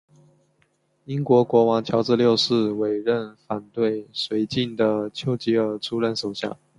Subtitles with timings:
[1.05, 6.57] 英国国王乔治六世委任反对绥靖的邱吉尔出任首相。